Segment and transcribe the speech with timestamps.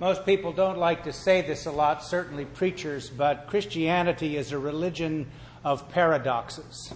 [0.00, 4.58] Most people don't like to say this a lot, certainly preachers, but Christianity is a
[4.58, 5.26] religion
[5.64, 6.94] of paradoxes.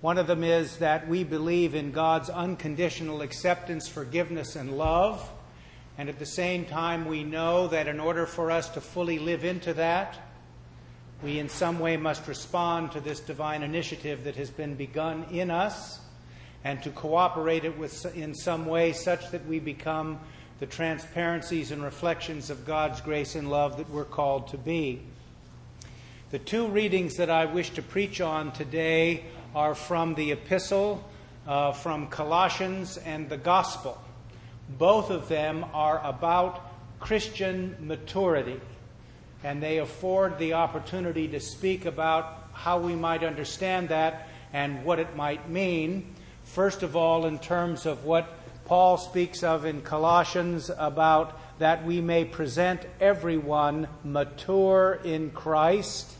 [0.00, 5.28] One of them is that we believe in God's unconditional acceptance, forgiveness, and love.
[5.98, 9.44] And at the same time, we know that in order for us to fully live
[9.44, 10.16] into that,
[11.24, 15.50] we in some way must respond to this divine initiative that has been begun in
[15.50, 15.98] us
[16.62, 20.20] and to cooperate it with in some way such that we become
[20.58, 25.02] the transparencies and reflections of God's grace and love that we're called to be.
[26.30, 29.24] The two readings that I wish to preach on today
[29.54, 31.04] are from the epistle
[31.46, 34.00] uh, from Colossians and the gospel.
[34.78, 36.60] Both of them are about
[36.98, 38.60] Christian maturity,
[39.44, 44.98] and they afford the opportunity to speak about how we might understand that and what
[44.98, 46.14] it might mean.
[46.44, 48.35] First of all, in terms of what
[48.66, 56.12] Paul speaks of in Colossians about that we may present everyone mature in Christ.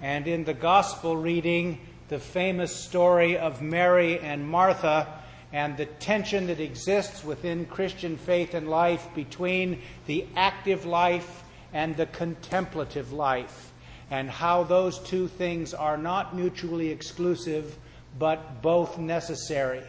[0.00, 5.20] And in the gospel reading, the famous story of Mary and Martha
[5.52, 11.96] and the tension that exists within Christian faith and life between the active life and
[11.96, 13.72] the contemplative life,
[14.12, 17.76] and how those two things are not mutually exclusive
[18.16, 19.82] but both necessary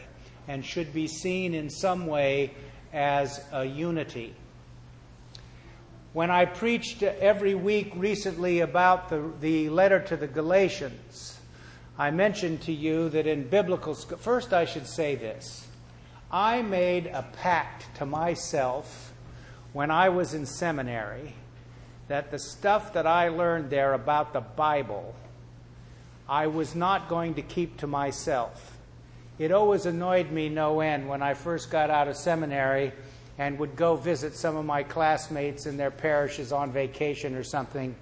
[0.50, 2.52] and should be seen in some way
[2.92, 4.34] as a unity.
[6.12, 11.40] When I preached every week recently about the, the letter to the Galatians,
[12.00, 15.68] I mentioned to you that in biblical, first I should say this.
[16.32, 19.14] I made a pact to myself
[19.72, 21.36] when I was in seminary
[22.08, 25.14] that the stuff that I learned there about the Bible,
[26.28, 28.79] I was not going to keep to myself.
[29.40, 32.92] It always annoyed me no end when I first got out of seminary
[33.38, 37.96] and would go visit some of my classmates in their parishes on vacation or something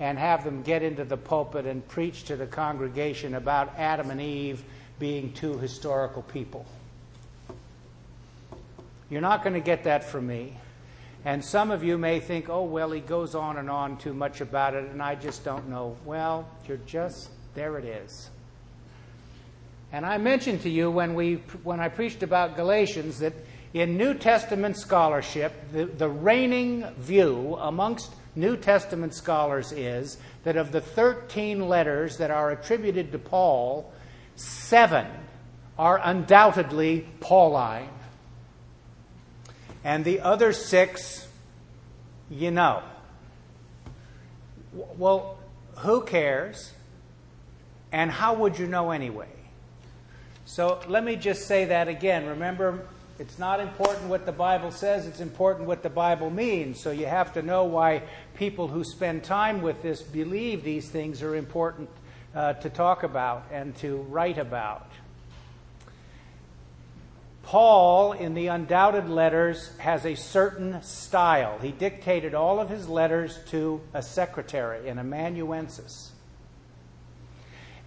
[0.00, 4.20] and have them get into the pulpit and preach to the congregation about Adam and
[4.20, 4.64] Eve
[4.98, 6.64] being two historical people.
[9.10, 10.56] You're not going to get that from me.
[11.24, 14.40] And some of you may think, oh, well, he goes on and on too much
[14.40, 15.96] about it, and I just don't know.
[16.04, 18.30] Well, you're just, there it is.
[19.92, 23.32] And I mentioned to you when, we, when I preached about Galatians that
[23.72, 30.72] in New Testament scholarship, the, the reigning view amongst New Testament scholars is that of
[30.72, 33.92] the 13 letters that are attributed to Paul,
[34.36, 35.06] seven
[35.78, 37.88] are undoubtedly Pauline.
[39.84, 41.26] And the other six,
[42.30, 42.82] you know.
[44.72, 45.38] Well,
[45.78, 46.72] who cares?
[47.90, 49.28] And how would you know anyway?
[50.48, 52.24] So let me just say that again.
[52.24, 52.86] Remember,
[53.18, 56.80] it's not important what the Bible says, it's important what the Bible means.
[56.80, 58.02] So you have to know why
[58.34, 61.90] people who spend time with this believe these things are important
[62.34, 64.90] uh, to talk about and to write about.
[67.42, 71.58] Paul, in the undoubted letters, has a certain style.
[71.58, 76.12] He dictated all of his letters to a secretary, an amanuensis.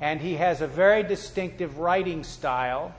[0.01, 2.93] And he has a very distinctive writing style.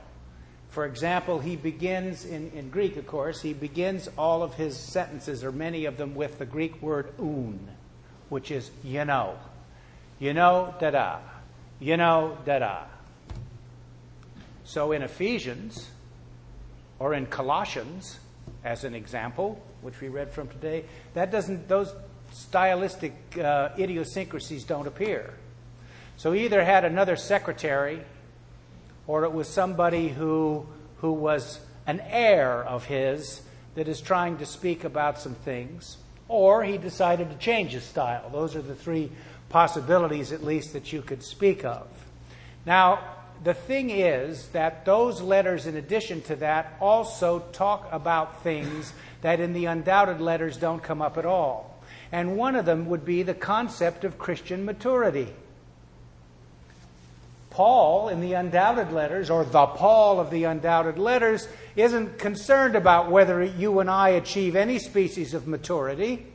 [0.70, 5.42] For example, he begins, in, in Greek, of course, he begins all of his sentences,
[5.42, 7.68] or many of them, with the Greek word un,
[8.28, 9.36] which is you know.
[10.20, 11.18] You know, da da.
[11.80, 12.84] You know, da da.
[14.64, 15.91] So in Ephesians,
[17.00, 18.20] or in Colossians,
[18.64, 21.92] as an example, which we read from today, that doesn't, those
[22.30, 25.34] stylistic uh, idiosyncrasies don't appear.
[26.22, 28.00] So he either had another secretary
[29.09, 30.65] or it was somebody who,
[30.99, 33.43] who was an heir of his
[33.75, 35.97] that is trying to speak about some things,
[36.28, 38.31] or he decided to change his style.
[38.31, 39.10] Those are the three
[39.49, 41.88] possibilities, at least, that you could speak of.
[42.65, 43.00] Now,
[43.43, 49.41] the thing is that those letters, in addition to that, also talk about things that
[49.41, 51.83] in the undoubted letters don't come up at all.
[52.13, 55.34] And one of them would be the concept of Christian maturity.
[57.53, 61.47] Paul in the undoubted letters, or the Paul of the undoubted letters,
[61.77, 66.27] isn't concerned about whether you and I achieve any species of maturity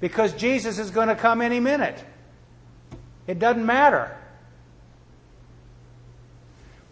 [0.00, 2.04] because Jesus is going to come any minute.
[3.28, 4.16] It doesn't matter.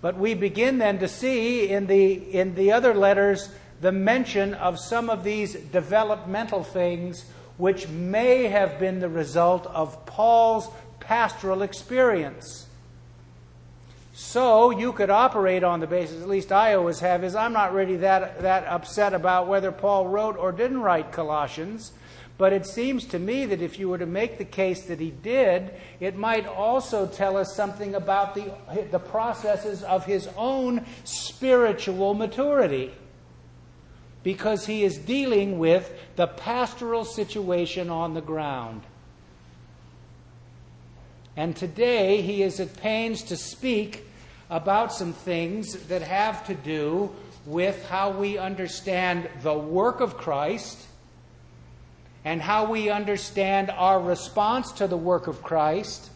[0.01, 3.49] But we begin then to see in the, in the other letters
[3.81, 7.25] the mention of some of these developmental things
[7.57, 10.69] which may have been the result of Paul's
[11.01, 12.66] pastoral experience.
[14.19, 17.75] So you could operate on the basis, at least I always have, is I'm not
[17.75, 21.93] really that, that upset about whether Paul wrote or didn't write Colossians.
[22.39, 25.11] But it seems to me that if you were to make the case that he
[25.11, 25.71] did,
[26.01, 28.55] it might also tell us something about the,
[28.91, 32.93] the processes of his own spiritual maturity.
[34.23, 38.81] Because he is dealing with the pastoral situation on the ground.
[41.37, 44.05] And today he is at pains to speak
[44.51, 47.11] about some things that have to do
[47.45, 50.79] with how we understand the work of Christ
[52.25, 56.11] and how we understand our response to the work of Christ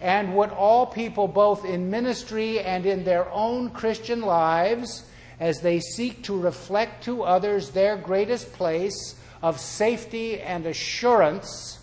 [0.00, 5.04] and what all people, both in ministry and in their own Christian lives,
[5.40, 11.77] as they seek to reflect to others their greatest place of safety and assurance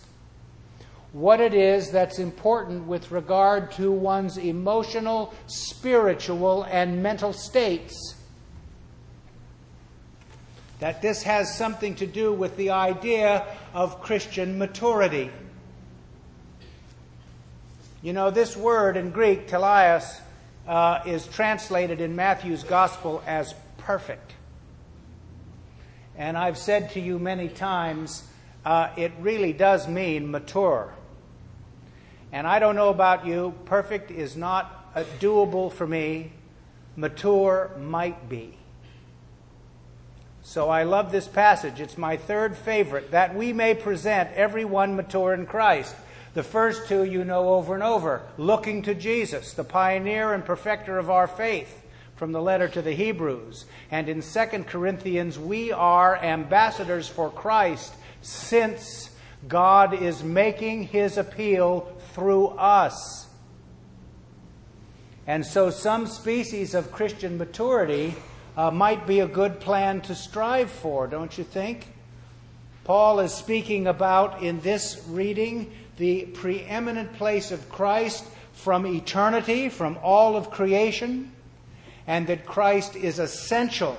[1.16, 8.16] what it is that's important with regard to one's emotional, spiritual, and mental states.
[10.80, 15.30] That this has something to do with the idea of Christian maturity.
[18.02, 20.20] You know, this word in Greek, teleos,
[20.68, 24.34] uh, is translated in Matthew's gospel as perfect.
[26.14, 28.22] And I've said to you many times,
[28.66, 30.92] uh, it really does mean mature.
[32.36, 36.32] And I don't know about you, perfect is not doable for me,
[36.94, 38.58] mature might be.
[40.42, 41.80] So I love this passage.
[41.80, 45.96] It's my third favorite, that we may present everyone mature in Christ.
[46.34, 50.98] The first two you know over and over looking to Jesus, the pioneer and perfecter
[50.98, 51.86] of our faith,
[52.16, 53.64] from the letter to the Hebrews.
[53.90, 59.08] And in 2 Corinthians, we are ambassadors for Christ since
[59.48, 63.28] God is making his appeal through us.
[65.26, 68.14] And so, some species of Christian maturity
[68.56, 71.86] uh, might be a good plan to strive for, don't you think?
[72.84, 78.24] Paul is speaking about in this reading the preeminent place of Christ
[78.54, 81.32] from eternity, from all of creation,
[82.06, 83.98] and that Christ is essential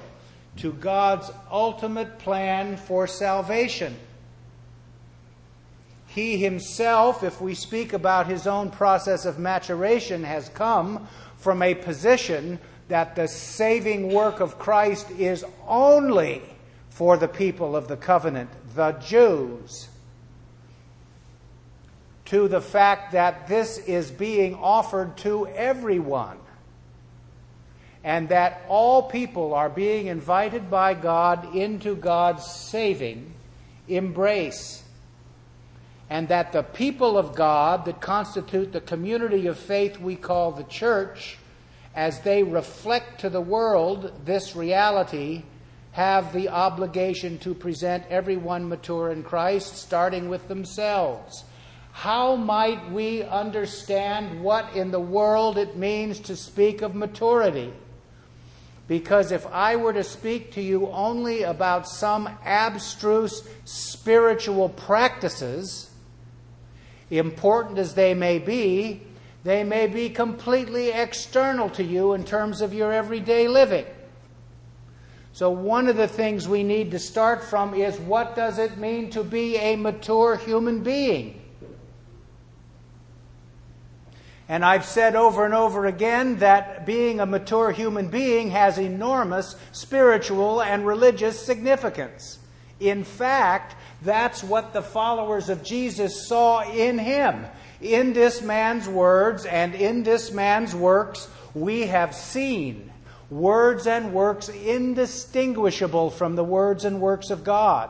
[0.55, 3.95] to God's ultimate plan for salvation.
[6.17, 11.75] He himself, if we speak about his own process of maturation, has come from a
[11.75, 16.41] position that the saving work of Christ is only
[16.89, 19.89] for the people of the covenant, the Jews,
[22.25, 26.39] to the fact that this is being offered to everyone,
[28.03, 33.35] and that all people are being invited by God into God's saving
[33.87, 34.81] embrace
[36.09, 40.63] and that the people of God that constitute the community of faith we call the
[40.63, 41.37] church,
[41.95, 45.43] as they reflect to the world this reality,
[45.91, 51.43] have the obligation to present everyone mature in Christ, starting with themselves.
[51.91, 57.73] How might we understand what in the world it means to speak of maturity?
[58.87, 65.89] Because if I were to speak to you only about some abstruse spiritual practices,
[67.09, 69.01] important as they may be,
[69.43, 73.85] they may be completely external to you in terms of your everyday living.
[75.31, 79.11] So, one of the things we need to start from is what does it mean
[79.11, 81.39] to be a mature human being?
[84.49, 89.55] And I've said over and over again that being a mature human being has enormous
[89.73, 92.39] spiritual and religious significance.
[92.79, 97.45] In fact, that's what the followers of Jesus saw in him.
[97.81, 102.91] In this man's words and in this man's works, we have seen
[103.29, 107.89] words and works indistinguishable from the words and works of God.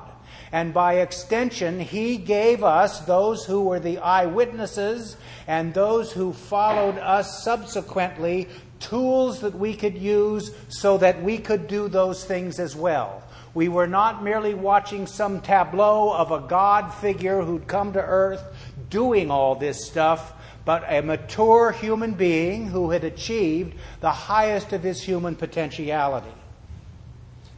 [0.51, 6.97] And by extension, he gave us, those who were the eyewitnesses and those who followed
[6.97, 8.47] us subsequently,
[8.79, 13.23] tools that we could use so that we could do those things as well.
[13.57, 18.43] We were not merely watching some tableau of a God figure who'd come to earth
[18.91, 20.33] doing all this stuff,
[20.63, 26.35] but a mature human being who had achieved the highest of his human potentiality.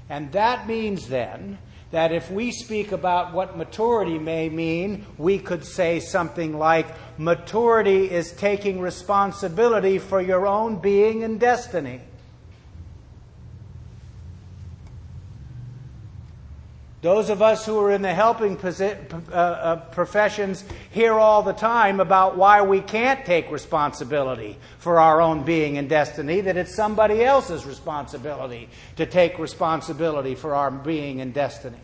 [0.07, 1.57] And that means then
[1.91, 6.87] that if we speak about what maturity may mean, we could say something like
[7.19, 11.99] maturity is taking responsibility for your own being and destiny.
[17.01, 22.01] Those of us who are in the helping uh, uh, professions hear all the time
[22.01, 27.23] about why we can't take responsibility for our own being and destiny, that it's somebody
[27.23, 31.77] else's responsibility to take responsibility for our being and destiny.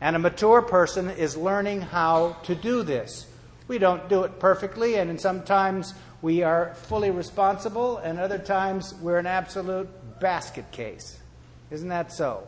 [0.00, 3.26] And a mature person is learning how to do this.
[3.66, 9.18] We don't do it perfectly, and sometimes we are fully responsible, and other times we're
[9.18, 9.88] an absolute
[10.20, 11.18] basket case.
[11.72, 12.46] Isn't that so?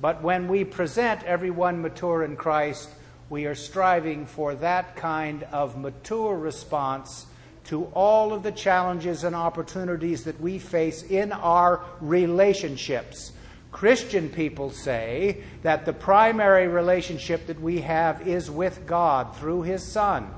[0.00, 2.90] But when we present everyone mature in Christ,
[3.30, 7.26] we are striving for that kind of mature response
[7.64, 13.32] to all of the challenges and opportunities that we face in our relationships.
[13.72, 19.82] Christian people say that the primary relationship that we have is with God through His
[19.82, 20.28] Son.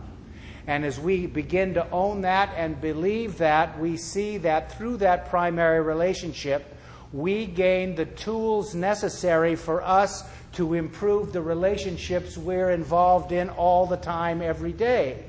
[0.67, 5.29] And as we begin to own that and believe that, we see that through that
[5.29, 6.75] primary relationship,
[7.13, 13.87] we gain the tools necessary for us to improve the relationships we're involved in all
[13.87, 15.23] the time, every day,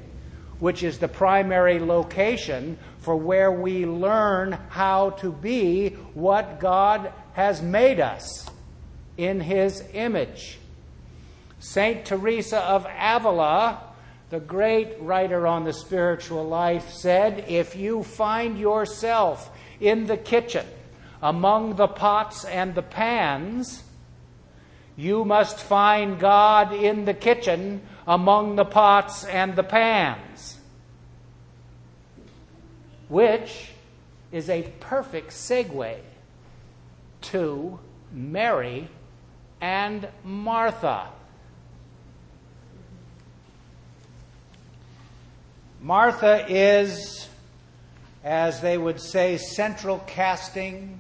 [0.60, 7.62] which is the primary location for where we learn how to be what God has
[7.62, 8.50] made us
[9.18, 10.60] in His image.
[11.60, 12.06] St.
[12.06, 13.82] Teresa of Avila,
[14.30, 20.66] the great writer on the spiritual life, said, If you find yourself in the kitchen,
[21.22, 23.84] among the pots and the pans,
[24.96, 30.60] you must find God in the kitchen among the pots and the pans.
[33.08, 33.72] Which
[34.32, 35.98] is a perfect segue
[37.22, 37.80] to
[38.12, 38.88] Mary
[39.62, 41.08] and Martha.
[45.82, 47.28] Martha is,
[48.24, 50.99] as they would say, central casting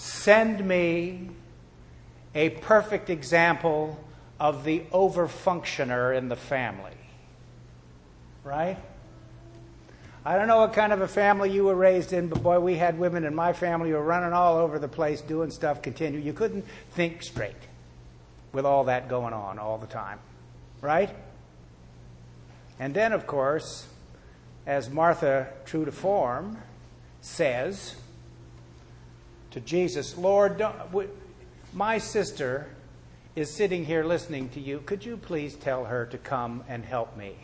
[0.00, 1.28] Send me
[2.34, 4.02] a perfect example
[4.38, 6.96] of the overfunctioner in the family.
[8.42, 8.78] Right?
[10.24, 12.76] I don't know what kind of a family you were raised in, but boy, we
[12.76, 16.18] had women in my family who were running all over the place doing stuff continue.
[16.18, 17.52] You couldn't think straight
[18.52, 20.18] with all that going on all the time.
[20.80, 21.10] Right?
[22.78, 23.86] And then, of course,
[24.66, 26.56] as Martha, true to form,
[27.20, 27.96] says,
[29.50, 30.62] to Jesus, Lord,
[31.72, 32.68] my sister
[33.36, 34.82] is sitting here listening to you.
[34.86, 37.34] Could you please tell her to come and help me?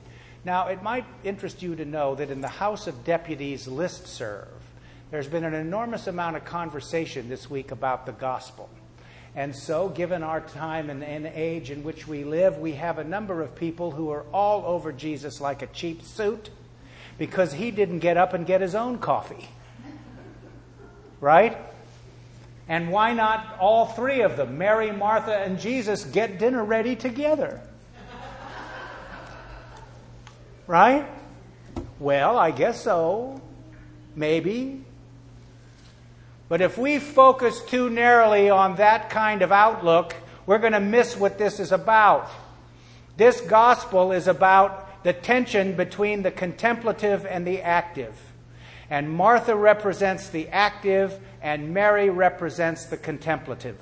[0.44, 4.48] Now, it might interest you to know that in the House of Deputies list serve,
[5.10, 8.68] there's been an enormous amount of conversation this week about the gospel.
[9.34, 13.04] And so, given our time and, and, age in which we live, we have a
[13.04, 16.50] number of people who are all over Jesus like a cheap suit
[17.18, 19.48] because he didn't get up and get his own coffee.
[21.20, 21.58] Right?
[22.68, 27.60] And why not all three of them, Mary, Martha, and Jesus, get dinner ready together?
[30.66, 31.06] Right?
[32.00, 33.40] Well, I guess so.
[34.16, 34.84] Maybe.
[36.48, 41.16] But if we focus too narrowly on that kind of outlook, we're going to miss
[41.16, 42.30] what this is about.
[43.16, 48.25] This gospel is about the tension between the contemplative and the active.
[48.90, 53.78] And Martha represents the active, and Mary represents the contemplative.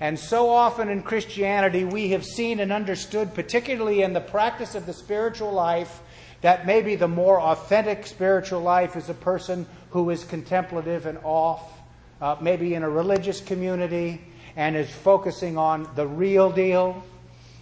[0.00, 4.86] And so often in Christianity, we have seen and understood, particularly in the practice of
[4.86, 6.00] the spiritual life,
[6.40, 11.80] that maybe the more authentic spiritual life is a person who is contemplative and off,
[12.22, 14.22] uh, maybe in a religious community,
[14.56, 17.04] and is focusing on the real deal.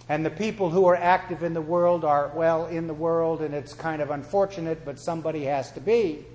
[0.09, 3.53] And the people who are active in the world are, well, in the world, and
[3.53, 6.25] it's kind of unfortunate, but somebody has to be.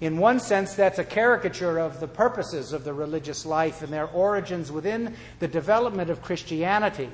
[0.00, 4.06] In one sense, that's a caricature of the purposes of the religious life and their
[4.06, 7.10] origins within the development of Christianity,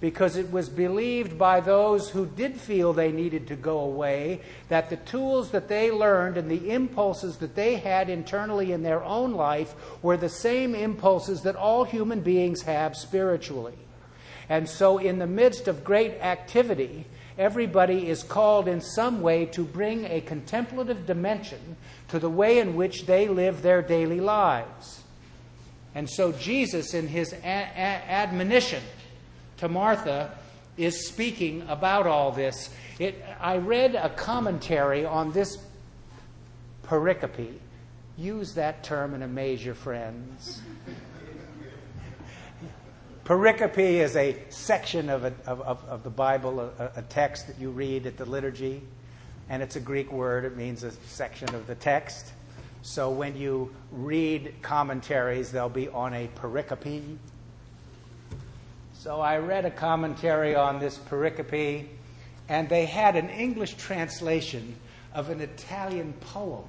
[0.00, 4.90] because it was believed by those who did feel they needed to go away that
[4.90, 9.32] the tools that they learned and the impulses that they had internally in their own
[9.32, 13.76] life were the same impulses that all human beings have spiritually.
[14.48, 17.06] And so, in the midst of great activity,
[17.38, 21.76] everybody is called in some way to bring a contemplative dimension
[22.08, 25.02] to the way in which they live their daily lives.
[25.94, 28.82] And so Jesus, in his a- a- admonition
[29.56, 30.30] to Martha,
[30.76, 32.70] is speaking about all this.
[32.98, 35.56] It, I read a commentary on this
[36.84, 37.54] pericope.
[38.18, 40.60] Use that term in a measure, friends.
[43.26, 47.70] Pericope is a section of, a, of, of, the Bible, a, a text that you
[47.70, 48.80] read at the liturgy
[49.48, 50.44] and it's a Greek word.
[50.44, 52.32] It means a section of the text.
[52.82, 57.16] So when you read commentaries, they'll be on a pericope.
[58.94, 61.86] So I read a commentary on this pericope,
[62.48, 64.76] and they had an English translation
[65.14, 66.64] of an Italian poem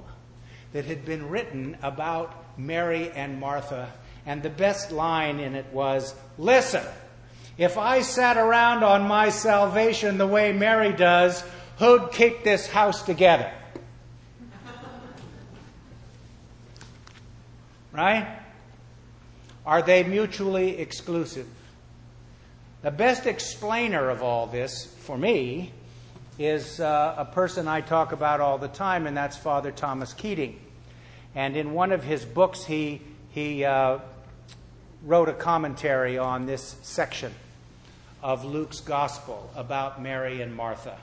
[0.72, 3.92] that had been written about Mary and Martha.
[4.28, 6.84] And the best line in it was Listen,
[7.56, 11.42] if I sat around on my salvation the way Mary does,
[11.78, 13.50] who'd keep this house together?
[17.90, 18.28] Right?
[19.64, 21.48] Are they mutually exclusive?
[22.82, 25.72] The best explainer of all this, for me,
[26.38, 30.60] is uh, a person I talk about all the time, and that's Father Thomas Keating.
[31.34, 33.98] And in one of his books, he, he uh,
[35.08, 37.32] wrote a commentary on this section
[38.22, 40.98] of Luke's gospel about Mary and Martha.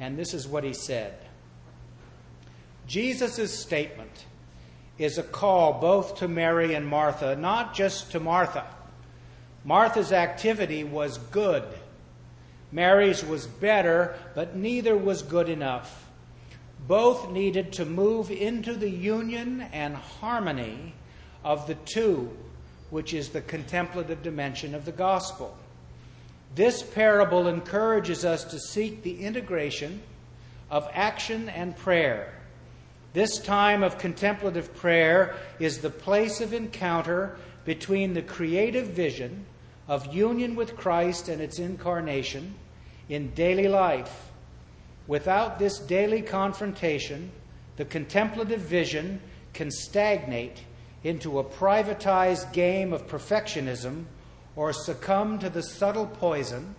[0.00, 1.14] And this is what he said
[2.86, 4.24] Jesus' statement
[4.96, 8.64] is a call both to Mary and Martha, not just to Martha.
[9.62, 11.64] Martha's activity was good.
[12.72, 16.08] Mary's was better, but neither was good enough.
[16.86, 20.94] Both needed to move into the union and harmony
[21.44, 22.34] of the two,
[22.90, 25.56] which is the contemplative dimension of the gospel.
[26.54, 30.02] This parable encourages us to seek the integration
[30.70, 32.32] of action and prayer
[33.14, 39.46] this time of contemplative prayer is the place of encounter between the creative vision
[39.88, 42.54] of union with Christ and its incarnation
[43.08, 44.30] in daily life.
[45.06, 47.32] Without this daily confrontation,
[47.76, 49.20] the contemplative vision
[49.54, 50.62] can stagnate
[51.04, 54.04] into a privatized game of perfectionism
[54.56, 56.74] or succumb to the subtle poison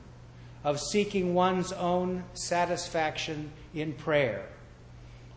[0.64, 4.46] of seeking one's own satisfaction in prayer.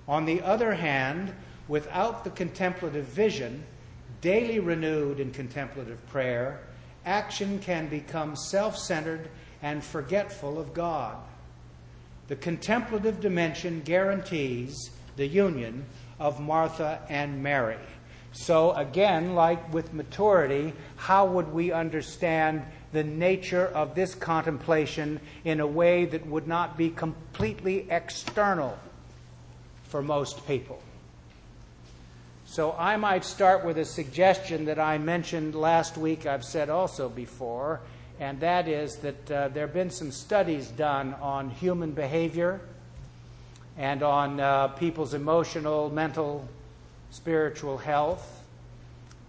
[0.08, 1.32] On the other hand,
[1.68, 3.64] without the contemplative vision,
[4.20, 6.60] daily renewed in contemplative prayer,
[7.04, 9.30] action can become self centered
[9.62, 11.16] and forgetful of God.
[12.28, 15.84] The contemplative dimension guarantees the union
[16.18, 17.78] of Martha and Mary.
[18.32, 25.60] So, again, like with maturity, how would we understand the nature of this contemplation in
[25.60, 28.78] a way that would not be completely external
[29.84, 30.80] for most people.
[32.44, 37.08] So I might start with a suggestion that I mentioned last week, I've said also
[37.08, 37.80] before,
[38.20, 42.60] and that is that uh, there have been some studies done on human behavior
[43.78, 46.46] and on uh, people's emotional, mental,
[47.12, 48.42] spiritual health.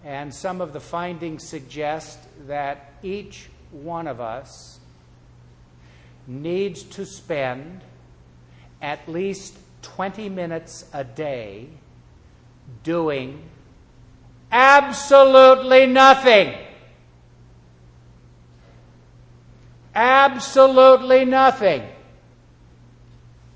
[0.03, 2.17] And some of the findings suggest
[2.47, 4.79] that each one of us
[6.25, 7.81] needs to spend
[8.81, 11.67] at least 20 minutes a day
[12.83, 13.41] doing
[14.51, 16.55] absolutely nothing.
[19.95, 21.83] Absolutely nothing.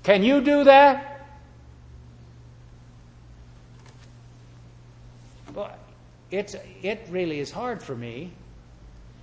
[0.02, 1.08] Can you do that?
[5.54, 5.72] Well,
[6.30, 8.32] it's, it really is hard for me.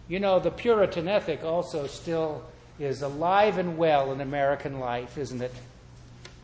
[0.07, 2.43] You know, the Puritan ethic also still
[2.79, 5.53] is alive and well in American life, isn't it?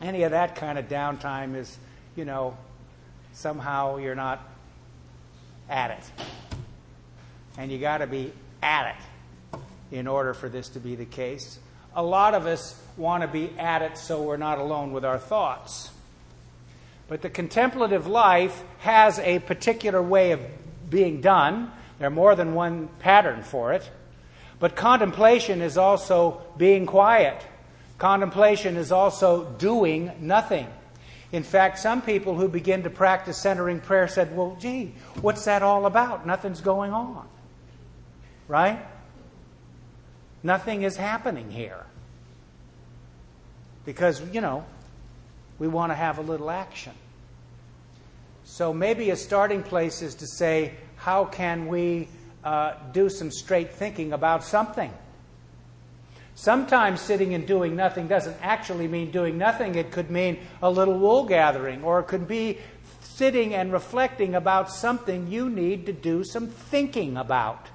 [0.02, 1.78] any of that kind of downtime is,
[2.16, 2.56] you know,
[3.32, 4.46] somehow you're not
[5.70, 6.26] at it.
[7.56, 9.58] And you got to be at it
[9.96, 11.58] in order for this to be the case.
[11.94, 15.18] A lot of us want to be at it so we're not alone with our
[15.18, 15.90] thoughts.
[17.08, 20.40] But the contemplative life has a particular way of
[20.88, 21.70] being done.
[21.98, 23.88] There are more than one pattern for it.
[24.58, 27.44] But contemplation is also being quiet
[28.02, 30.66] Contemplation is also doing nothing.
[31.30, 35.62] In fact, some people who begin to practice centering prayer said, Well, gee, what's that
[35.62, 36.26] all about?
[36.26, 37.28] Nothing's going on.
[38.48, 38.84] Right?
[40.42, 41.86] Nothing is happening here.
[43.84, 44.64] Because, you know,
[45.62, 46.92] we want to have a little action.
[48.42, 52.08] So maybe a starting place is to say, How can we
[52.42, 54.92] uh, do some straight thinking about something?
[56.34, 59.76] Sometimes sitting and doing nothing doesn't actually mean doing nothing.
[59.76, 62.58] It could mean a little wool gathering, or it could be
[63.00, 67.68] sitting and reflecting about something you need to do some thinking about.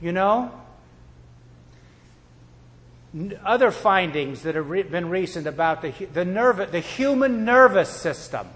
[0.00, 0.52] You know?
[3.44, 8.46] Other findings that have been recent about the, the, the human nervous system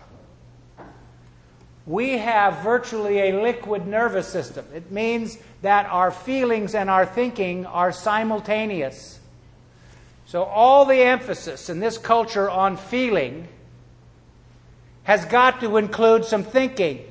[1.87, 4.65] we have virtually a liquid nervous system.
[4.73, 9.19] It means that our feelings and our thinking are simultaneous.
[10.27, 13.49] So, all the emphasis in this culture on feeling
[15.03, 17.05] has got to include some thinking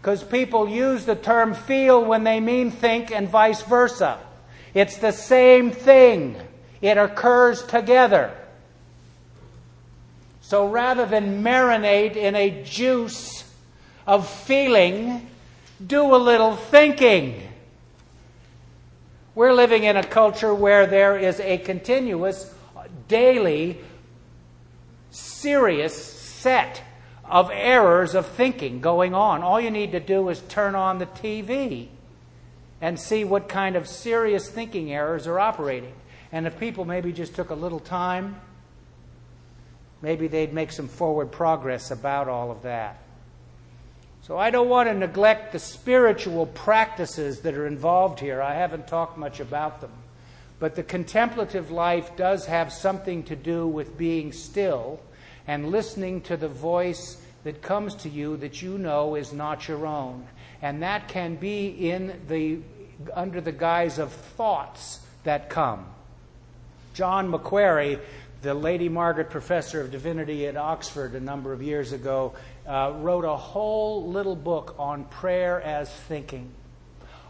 [0.00, 4.20] because people use the term feel when they mean think and vice versa.
[4.72, 6.36] It's the same thing,
[6.82, 8.36] it occurs together.
[10.42, 13.44] So rather than marinate in a juice
[14.06, 15.28] of feeling,
[15.84, 17.48] do a little thinking.
[19.34, 22.52] We're living in a culture where there is a continuous,
[23.08, 23.78] daily,
[25.10, 26.82] serious set
[27.24, 29.42] of errors of thinking going on.
[29.42, 31.88] All you need to do is turn on the TV
[32.80, 35.94] and see what kind of serious thinking errors are operating.
[36.32, 38.40] And if people maybe just took a little time,
[40.00, 42.98] maybe they'd make some forward progress about all of that.
[44.22, 48.40] So I don't want to neglect the spiritual practices that are involved here.
[48.40, 49.92] I haven't talked much about them.
[50.58, 55.00] But the contemplative life does have something to do with being still
[55.48, 59.86] and listening to the voice that comes to you that you know is not your
[59.86, 60.24] own.
[60.62, 62.60] And that can be in the
[63.14, 65.84] under the guise of thoughts that come.
[66.94, 67.98] John Macquarrie,
[68.42, 72.34] the Lady Margaret Professor of Divinity at Oxford a number of years ago,
[72.66, 76.50] uh, wrote a whole little book on prayer as thinking.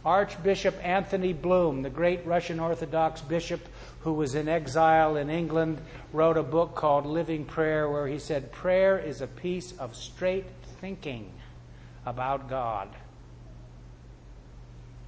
[0.05, 3.61] Archbishop Anthony Bloom, the great Russian Orthodox bishop
[4.01, 5.81] who was in exile in England,
[6.12, 10.46] wrote a book called Living Prayer, where he said, Prayer is a piece of straight
[10.81, 11.31] thinking
[12.05, 12.88] about God.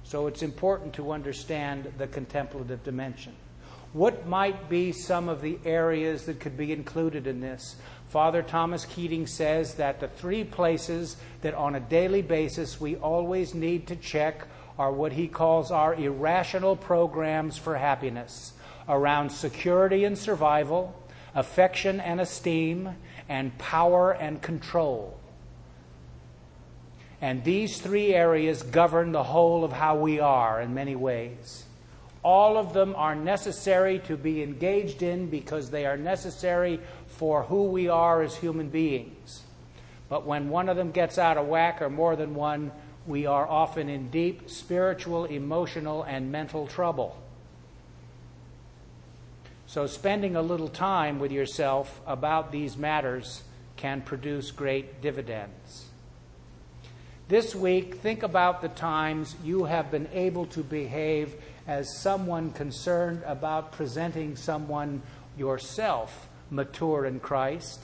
[0.03, 3.33] So it's important to understand the contemplative dimension.
[3.95, 7.77] What might be some of the areas that could be included in this?
[8.09, 13.55] Father Thomas Keating says that the three places that on a daily basis we always
[13.55, 18.51] need to check are what he calls our irrational programs for happiness
[18.89, 20.93] around security and survival,
[21.33, 22.97] affection and esteem,
[23.29, 25.17] and power and control.
[27.21, 31.64] And these three areas govern the whole of how we are in many ways.
[32.25, 37.65] All of them are necessary to be engaged in because they are necessary for who
[37.65, 39.43] we are as human beings.
[40.09, 42.71] But when one of them gets out of whack, or more than one,
[43.05, 47.15] we are often in deep spiritual, emotional, and mental trouble.
[49.67, 53.43] So, spending a little time with yourself about these matters
[53.77, 55.89] can produce great dividends.
[57.27, 61.35] This week, think about the times you have been able to behave
[61.67, 65.01] as someone concerned about presenting someone
[65.37, 67.83] yourself mature in Christ.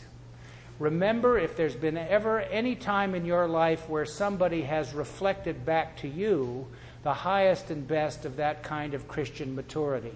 [0.80, 5.98] Remember, if there's been ever any time in your life where somebody has reflected back
[5.98, 6.67] to you
[7.04, 10.13] the highest and best of that kind of Christian maturity.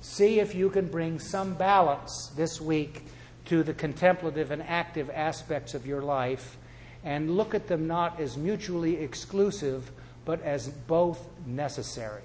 [0.00, 3.04] See if you can bring some balance this week
[3.46, 6.56] to the contemplative and active aspects of your life
[7.04, 9.90] and look at them not as mutually exclusive,
[10.24, 12.22] but as both necessary.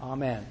[0.00, 0.46] Amen.